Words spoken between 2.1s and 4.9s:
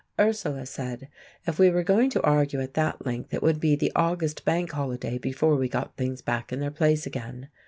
argue at that length it would be the August Bank